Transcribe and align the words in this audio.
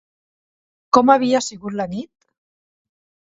Com 0.97 1.11
havia 1.15 1.41
sigut 1.47 1.77
la 1.81 1.87
nit? 1.93 2.11